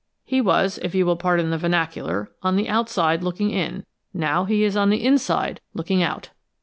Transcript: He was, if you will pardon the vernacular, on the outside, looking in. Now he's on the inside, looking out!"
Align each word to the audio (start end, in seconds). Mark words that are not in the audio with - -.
He 0.25 0.41
was, 0.41 0.79
if 0.81 0.95
you 0.95 1.05
will 1.05 1.15
pardon 1.15 1.51
the 1.51 1.59
vernacular, 1.59 2.31
on 2.41 2.55
the 2.55 2.67
outside, 2.67 3.21
looking 3.23 3.51
in. 3.51 3.85
Now 4.15 4.45
he's 4.45 4.75
on 4.75 4.89
the 4.89 5.05
inside, 5.05 5.61
looking 5.75 6.01
out!" 6.01 6.31